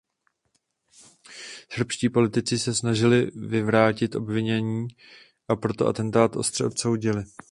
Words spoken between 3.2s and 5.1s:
vyvrátit obvinění